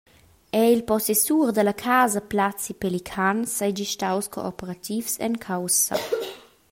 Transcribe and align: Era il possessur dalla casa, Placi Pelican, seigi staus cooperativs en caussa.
Era 0.51 0.65
il 0.65 0.83
possessur 0.83 1.51
dalla 1.51 1.75
casa, 1.75 2.21
Placi 2.21 2.73
Pelican, 2.73 3.45
seigi 3.55 3.85
staus 3.93 4.27
cooperativs 4.35 5.13
en 5.27 5.33
caussa. 5.45 5.95